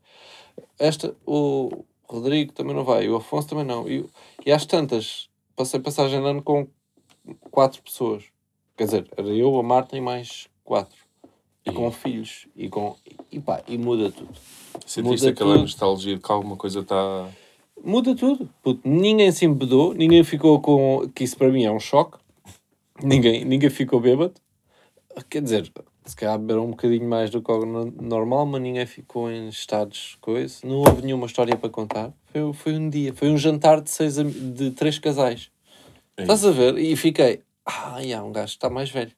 [0.79, 3.87] esta, o Rodrigo também não vai, o Afonso também não.
[3.87, 4.05] E,
[4.45, 6.67] e às tantas, passei passagem de ano com
[7.51, 8.23] quatro pessoas.
[8.75, 10.97] Quer dizer, era eu, a Marta e mais quatro.
[11.65, 12.47] E com filhos.
[12.55, 12.95] E, com,
[13.31, 14.33] e pá, e muda tudo.
[14.85, 15.61] Sentiste Muda aquela tudo.
[15.61, 17.27] nostalgia de que alguma coisa está.
[17.83, 18.49] Muda tudo.
[18.61, 21.09] Puto, ninguém se embedou, ninguém ficou com.
[21.13, 22.17] que isso para mim é um choque.
[23.03, 24.33] Ninguém, ninguém ficou bêbado.
[25.29, 25.71] Quer dizer,
[26.05, 29.47] se calhar beberam um bocadinho mais do que o no- normal, mas ninguém ficou em
[29.49, 30.59] estados coisa.
[30.65, 32.13] Não houve nenhuma história para contar.
[32.27, 35.49] Foi, foi um dia, foi um jantar de, seis, de três casais.
[36.17, 36.77] É Estás a ver?
[36.77, 39.11] E fiquei, ah, yeah, um gajo está mais velho.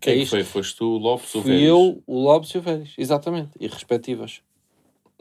[0.00, 0.44] Quem É é que foi?
[0.44, 1.68] Foste tu, o Lopes, o Fui Vélez?
[1.68, 4.40] eu, o Lobes e o Vélez, exatamente, e respectivas.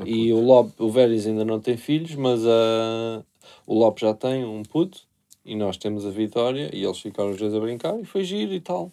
[0.05, 3.23] E o, Lob, o Vélez ainda não tem filhos, mas ah,
[3.65, 5.01] o Lopes já tem um puto,
[5.45, 8.53] e nós temos a Vitória, e eles ficaram os dois a brincar, e foi giro
[8.53, 8.91] e tal.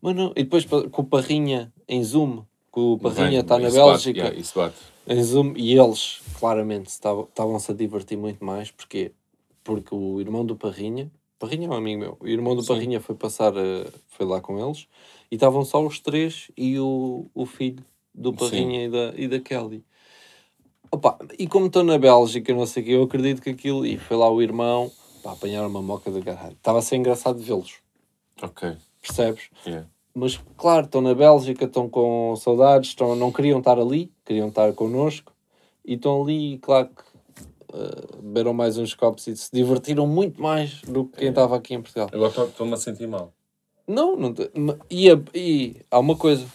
[0.00, 3.76] Mas não, e depois com o Parrinha em Zoom, que o Parrinha está na isso
[3.76, 4.76] bate, Bélgica, yeah, isso bate.
[5.06, 9.12] em Zoom, e eles claramente estavam- estavam-se a divertir muito mais, porquê?
[9.62, 12.68] Porque o irmão do Parrinha, Parrinha é um amigo meu, o irmão do Sim.
[12.68, 14.88] Parrinha foi passar, eh, foi lá com eles,
[15.30, 19.40] e estavam só os três e o, o filho do Parrinha e da, e da
[19.40, 19.84] Kelly.
[20.94, 23.96] Opa, e como estou na Bélgica, não sei o que, eu acredito que aquilo, e
[23.96, 26.52] foi lá o irmão, pá, apanharam uma moca do caralho.
[26.52, 27.76] Estava a ser engraçado vê-los,
[28.42, 28.76] Ok.
[29.00, 29.48] percebes?
[29.66, 29.88] Yeah.
[30.14, 34.70] Mas claro, estão na Bélgica, estão com saudades, estão, não queriam estar ali, queriam estar
[34.74, 35.32] connosco
[35.82, 37.02] e estão ali, claro que
[37.72, 41.72] eh, beberam mais uns copos e se divertiram muito mais do que quem estava aqui
[41.72, 42.10] em Portugal.
[42.12, 43.32] Agora estou-me a sentir mal.
[43.88, 44.34] Não, não
[44.90, 46.46] e, e há uma coisa.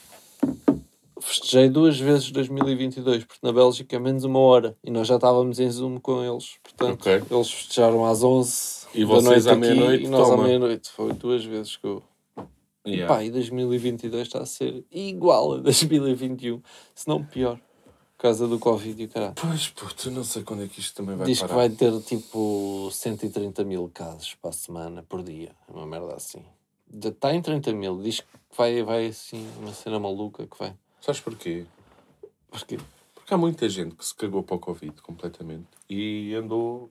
[1.21, 5.59] Festejei duas vezes 2022, porque na Bélgica é menos uma hora e nós já estávamos
[5.59, 6.55] em Zoom com eles.
[6.63, 7.23] Portanto, Ok.
[7.29, 10.43] eles festejaram às 11 E vocês à meia-noite, e nós à toma.
[10.43, 10.89] meia-noite.
[10.91, 12.03] Foi duas vezes que eu.
[12.85, 13.13] Yeah.
[13.13, 16.61] Pá, e 2022 está a ser igual a 2021,
[16.95, 17.57] se não pior,
[18.15, 19.33] por causa do Covid e o caralho.
[19.35, 21.55] Pois, puto, não sei quando é que isto também vai Diz que parar.
[21.67, 25.51] vai ter tipo 130 mil casos para a semana, por dia.
[25.67, 26.41] É uma merda assim.
[27.03, 28.01] Está em 30 mil.
[28.01, 28.27] Diz que
[28.57, 30.73] vai, vai assim, uma cena maluca que vai.
[31.01, 31.65] Sabes porquê?
[32.49, 32.77] Porque,
[33.13, 36.89] Porque há muita gente que se cagou para o Covid completamente e andou,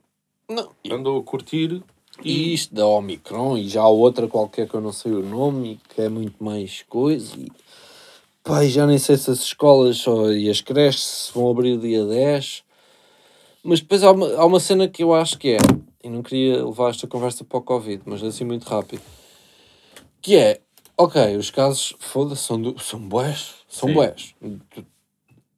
[0.49, 1.83] não, e, andou a curtir
[2.23, 5.23] e e, isto da Omicron e já há outra qualquer que eu não sei o
[5.23, 7.35] nome que é muito mais coisa.
[7.37, 7.49] E,
[8.65, 12.05] e já nem sei se as escolas só, e as creches se vão abrir dia
[12.05, 12.65] 10.
[13.63, 15.59] Mas depois há uma, há uma cena que eu acho que é,
[16.03, 19.03] e não queria levar esta conversa para o Covid, mas assim muito rápido,
[20.23, 20.56] que é,
[20.97, 23.95] ok, os casos, foda-se, são, do- são bués, são Sim.
[23.95, 24.35] bués,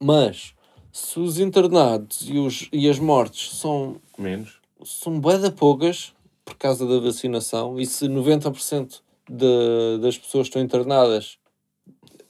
[0.01, 0.55] mas
[0.93, 4.59] se os internados e, os, e as mortes são menos.
[4.85, 6.13] são bué da poucas
[6.45, 11.39] por causa da vacinação e se 90% de, das pessoas que estão internadas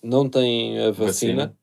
[0.02, 1.56] não têm a vacina, Vacina.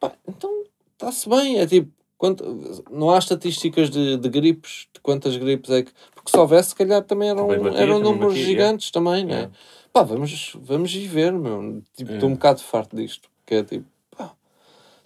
[0.00, 1.58] pá, então está-se bem.
[1.58, 2.44] É tipo, quanto,
[2.90, 5.92] não há estatísticas de, de gripes, de quantas gripes é que.
[6.14, 9.32] Porque se houvesse, se calhar também eram, Também batia, eram números batia, gigantes também, não
[9.32, 9.36] é?
[9.36, 9.52] Yeah.
[9.92, 11.80] Pá, vamos, vamos ir ver, meu.
[11.96, 13.28] Tipo, estou um bocado farto disto.
[13.46, 14.32] Que é tipo, pá,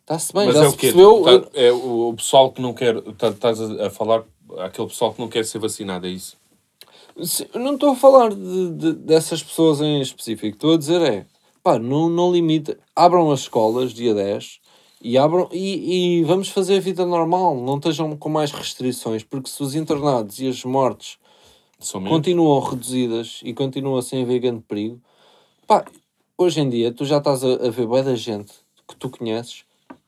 [0.01, 0.93] está-se bem, Mas já é se o quê?
[0.93, 1.23] percebeu.
[1.23, 3.01] Tá- é o, pessoal que não quer.
[3.19, 4.25] tá- Estás a, a falar.
[4.59, 6.37] Aquele pessoal que não quer ser vacinado, é isso?
[7.23, 10.57] Sim, não estou a falar de, de- dessas pessoas em específico.
[10.57, 11.27] Estou a dizer é,
[11.63, 12.79] pá, não, não limita.
[12.97, 14.61] Abram as escolas dia 10
[15.03, 17.57] e, abram, e, e vamos fazer a vida normal.
[17.57, 21.19] Não estejam com mais restrições, porque se os internados e as mortes
[21.81, 22.17] São menos?
[22.17, 25.01] continuam reduzidas e continuam sem haver grande perigo,
[25.67, 25.85] pá,
[26.39, 28.53] hoje em dia tu já estás a, a ver bué da gente
[28.87, 29.65] que tu conheces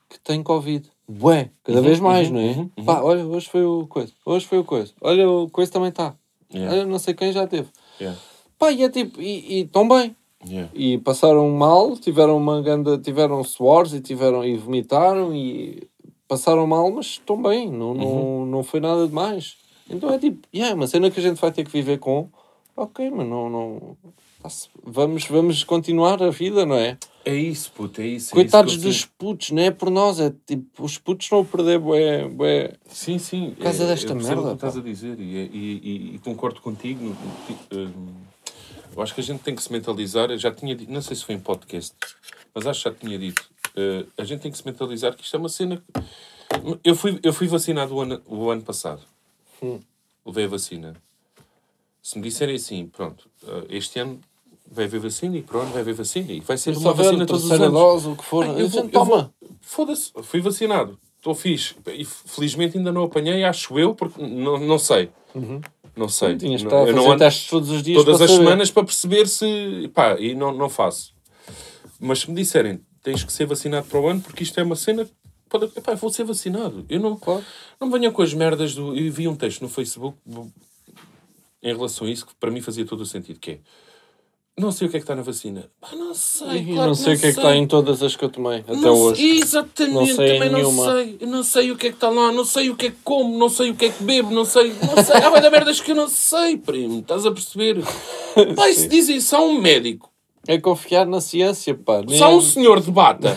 [0.08, 0.88] que tem Covid.
[1.06, 2.44] Bué, cada vez mais, uhum, não é?
[2.44, 2.84] uhum, uhum.
[2.84, 6.14] Pá, olha, hoje foi o coisa, hoje foi o coisa, olha, o coisa também está.
[6.52, 7.68] Yeah, Olha, não sei quem já teve.
[8.00, 8.18] yeah,
[8.56, 10.14] Pá, e é tipo, e estão bem.
[10.48, 10.70] Yeah.
[10.74, 15.86] E passaram mal, tiveram uma ganda, tiveram suores e tiveram e vomitaram e
[16.26, 19.56] passaram mal, mas estão bem, não, não, não foi nada demais.
[19.88, 22.28] Então é tipo, yeah, é uma cena que a gente vai ter que viver com
[22.76, 23.48] Ok, mas não.
[23.48, 23.96] não...
[24.42, 26.98] tá-se- Vamos, vamos continuar a vida, não é?
[27.24, 28.32] É isso, puto, é isso.
[28.32, 31.30] é Coitados isso que eu dos putos, não é por nós, é tipo, os putos
[31.30, 32.72] não perder bué, bué.
[32.88, 33.50] Sim, sim.
[33.56, 36.60] Por causa é- desta merda, O estás a dizer e, é- e- e- e concordo
[36.60, 37.04] contigo.
[37.04, 38.06] no- no- hum,
[38.96, 40.30] Eu acho que a gente tem que se mentalizar.
[40.30, 41.94] eu Já tinha dito, não sei se foi em podcast,
[42.54, 43.42] mas acho que já tinha dito.
[43.76, 45.82] eh, a gente tem que se mentalizar que isto é uma cena.
[46.84, 49.02] Eu fui, eu fui vacinado o ano, o ano passado.
[49.62, 49.80] Hum.
[50.24, 50.94] Levei a vacina.
[52.00, 54.20] Se me disserem assim, pronto, eh, este ano
[54.70, 56.92] vai haver vacina e para o ano vai haver vacina e vai ser Se uma
[56.92, 57.72] vacina todos os anos.
[57.72, 59.34] dose, o que for, Ah, eu vou- toma.
[59.60, 60.98] Foda-se, fui vacinado.
[61.18, 61.74] Estou fixe.
[61.86, 65.10] E felizmente ainda não apanhei, acho eu, porque não, não sei.
[65.96, 66.36] Não sei.
[66.36, 68.42] Tinhas Não- eu não ando testes todos os dias todas as saber.
[68.44, 69.90] semanas para perceber se.
[69.94, 71.14] pá, e não, não faço.
[72.00, 74.76] Mas se me disserem, tens que ser vacinado para o ano, porque isto é uma
[74.76, 75.08] cena.
[75.48, 76.84] Pode, epá, vou ser vacinado.
[76.88, 77.44] Eu não, Claro.
[77.80, 78.96] não venham com as merdas do.
[78.96, 80.18] Eu vi um texto no Facebook
[81.62, 83.58] em relação a isso que para mim fazia todo o sentido, que é.
[84.56, 85.68] Não sei o que é que está na vacina.
[85.80, 86.64] Pá, não sei.
[86.66, 87.58] Claro não sei o que é que está sei.
[87.58, 89.20] em todas as que eu tomei, até Não hoje.
[89.20, 90.86] sei- exatamente, Não sei também nenhuma.
[90.86, 91.18] não sei.
[91.26, 93.36] Não sei o que é que está lá, não sei o que é que como,
[93.36, 94.72] não sei o que é que bebo, não sei.
[94.80, 95.16] Não sei.
[95.16, 97.00] Há vai da merdas que eu não sei, primo.
[97.00, 97.82] Estás a perceber?
[98.54, 100.08] Pai, se dizem só um médico,
[100.46, 102.02] É confiar na ciência, pá.
[102.06, 103.36] Nem- só um senhor de bata,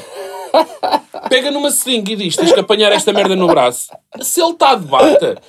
[1.29, 3.89] pega numa seringa e diz: tens que apanhar esta merda no braço.
[4.21, 5.41] Se ele está de bata,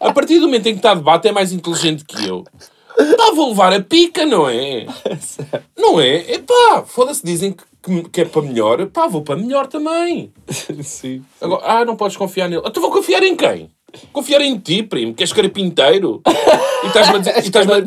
[0.00, 2.44] a partir do momento em que está de bata, é mais inteligente que eu.
[3.16, 4.86] Pá, vou levar a pica, não é?
[5.76, 6.32] Não é?
[6.32, 7.52] É pá, foda-se, dizem
[7.82, 8.86] que, que, é para melhor.
[8.86, 10.32] Pá, vou para melhor também.
[10.82, 11.22] Sim.
[11.40, 12.62] Agora, ah, não podes confiar nele.
[12.64, 13.68] Então vou confiar em quem?
[14.12, 16.22] Confiar em ti, primo, que és carpinteiro.
[16.82, 17.78] E estás-me a dizer, e estás-me a-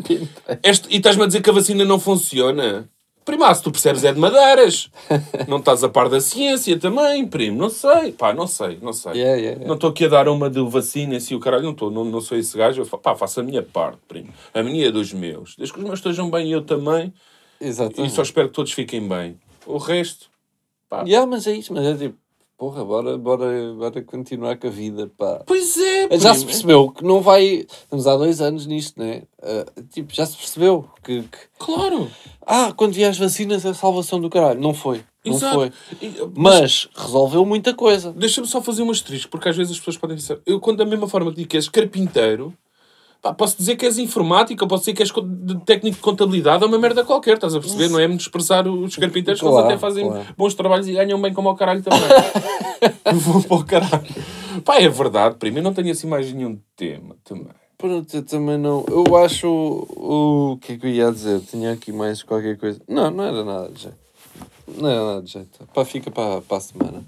[0.90, 2.88] e estás-me a dizer que a vacina não funciona.
[3.28, 4.90] Primo, ah, se tu percebes é de madeiras.
[5.46, 7.58] Não estás a par da ciência também, primo.
[7.58, 8.10] Não sei.
[8.10, 9.12] Pá, não sei, não sei.
[9.12, 9.66] Yeah, yeah, yeah.
[9.66, 11.64] Não estou aqui a dar uma de vacina e o caralho.
[11.64, 12.80] Não, estou, não, não sou esse gajo.
[12.80, 14.32] Eu pá, faço a minha parte, primo.
[14.54, 15.54] A minha é dos meus.
[15.56, 17.12] Desde que os meus estejam bem e eu também.
[17.60, 18.14] E Exatamente.
[18.14, 19.38] só espero que todos fiquem bem.
[19.66, 20.30] O resto...
[21.04, 22.16] Yeah, mas é isso, mas é tipo,
[22.58, 25.42] porra, bora, bora, bora continuar com a vida, pá.
[25.46, 26.46] Pois é, Já se primo.
[26.46, 27.66] percebeu que não vai.
[27.68, 29.22] Estamos há dois anos nisto, né?
[29.42, 32.10] Ah, tipo, já se percebeu que, que- Claro.
[32.44, 34.60] Ah, quando vier as vacinas é a salvação do caralho.
[34.60, 35.02] Não foi.
[35.24, 35.54] Não Exato.
[35.54, 35.72] foi.
[36.02, 38.12] E- Mas resolveu muita coisa.
[38.12, 40.40] Deixa-me só fazer um asterisco, porque às vezes as pessoas podem dizer.
[40.44, 42.52] Eu, quando da mesma forma que digo que és carpinteiro,
[43.22, 45.12] pá, posso dizer que és informática, posso dizer que és
[45.64, 47.88] técnico de contabilidade, é uma merda qualquer, estás a perceber?
[47.88, 50.26] Não é me desprezar os carpinteiros, que eles Claro, até fazem claro.
[50.36, 52.00] bons trabalhos e ganham bem como ao caralho também.
[53.14, 54.14] Vou para o caralho.
[54.64, 57.48] Pá, é verdade, primo, eu não tenho assim mais nenhum tema também.
[57.76, 58.84] Pronto, eu também não.
[58.88, 59.46] Eu acho.
[59.48, 61.40] O, o que é que eu ia dizer?
[61.42, 62.80] Tinha aqui mais qualquer coisa.
[62.88, 63.96] Não, não era nada de jeito.
[64.76, 65.64] Não era nada de jeito.
[65.72, 67.04] Pá, fica para, para a semana.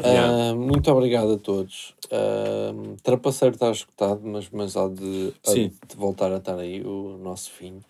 [0.00, 0.50] Yeah.
[0.50, 1.94] Ah, muito obrigado a todos.
[2.06, 7.16] Uh, Trapaceiro está escutado, mas, mas há, de, há de voltar a estar aí o
[7.18, 7.80] nosso fim.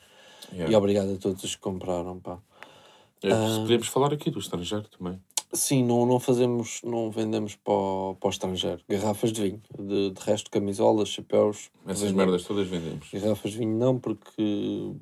[0.53, 0.73] Yeah.
[0.73, 2.19] E obrigado a todos os que compraram.
[2.21, 2.39] Pá.
[3.23, 5.19] É, Podemos falar aqui do estrangeiro também.
[5.53, 8.81] Sim, não, não fazemos, não vendemos para o, para o estrangeiro.
[8.89, 11.71] Garrafas de vinho, de, de resto camisolas, chapéus.
[11.87, 12.17] Essas vendemos.
[12.17, 13.09] merdas todas vendemos.
[13.13, 14.93] Garrafas de vinho não, porque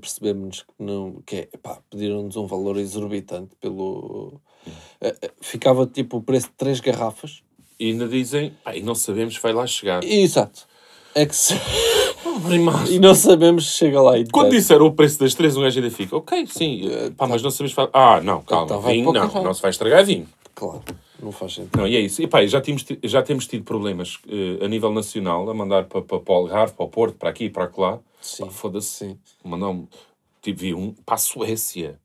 [0.00, 1.22] percebemos que não.
[1.26, 4.40] Que é, pá, pediram-nos um valor exorbitante pelo.
[5.00, 7.42] eh, ficava tipo o preço de três garrafas.
[7.78, 10.04] E ainda dizem, pá, e não sabemos se vai lá chegar.
[10.04, 10.66] Exato.
[11.14, 11.54] É que se...
[12.46, 12.92] Primaço.
[12.92, 15.78] e não sabemos se chega lá e Quando disseram o preço das três, um gajo
[15.78, 17.76] ainda fica, ok, sim, eh, pá, mas não sabemos.
[17.92, 20.26] Ah, não, calma, Então vinho não, não se vai estragar vinho.
[20.54, 20.82] Claro,
[21.24, 21.76] não faz sentido.
[21.78, 22.22] Não, e é isso.
[22.22, 25.84] E pá, já temos, ti- já temos tido problemas eh, a nível nacional a mandar
[25.84, 27.98] para, para, para o Algarve, para o Porto, para aqui e para lá.
[28.20, 28.44] Sim.
[28.46, 29.16] Pá, Foda-se.
[29.44, 29.86] Um,
[30.40, 31.98] tipo, vi um para a Suécia.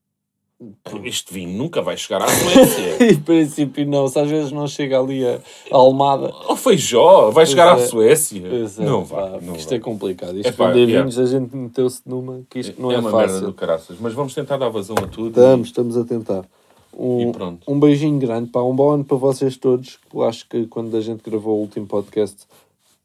[1.06, 2.98] Este vinho nunca vai chegar à Suécia.
[3.14, 4.10] Em princípio, não.
[4.10, 5.36] Se às vezes não chega ali a,
[5.72, 6.34] a Almada.
[6.50, 7.82] Ou Feijó, vai chegar é.
[7.82, 8.46] à Suécia.
[8.50, 9.42] Pois é, não pá, vai.
[9.42, 9.78] Não isto vai.
[9.78, 10.36] é complicado.
[10.38, 11.00] Isto Epá, vender yeah.
[11.00, 13.48] vinhos, a gente meteu-se numa que isto não é, uma merda fácil.
[13.48, 13.98] do caraças.
[14.02, 15.30] Mas vamos tentar dar vazão a tudo.
[15.30, 16.46] Estamos, estamos a tentar.
[17.02, 17.32] Um,
[17.66, 19.98] um beijinho grande, pá, um bom ano para vocês todos.
[20.14, 22.46] Eu acho que quando a gente gravou o último podcast,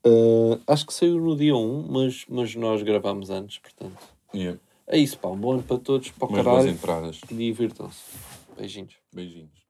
[0.05, 3.97] eh, acho que saiu no dia 1, mas, mas nós gravámos antes, portanto.
[4.35, 8.03] Yeah, É isso, pá, um bom ano para todos, para o boas caralho e divirtam-se.
[8.59, 8.95] Beijinhos.
[9.13, 9.64] Beijinhos.